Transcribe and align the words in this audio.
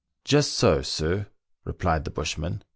""Just 0.25 0.53
so, 0.53 0.81
sir," 0.81 1.27
replied 1.63 2.05
the 2.05 2.09
bushman. 2.09 2.63